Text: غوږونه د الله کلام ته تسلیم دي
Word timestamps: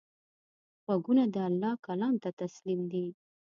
غوږونه 0.83 1.23
د 1.33 1.35
الله 1.49 1.73
کلام 1.85 2.13
ته 2.23 2.29
تسلیم 2.41 2.81
دي 2.91 3.05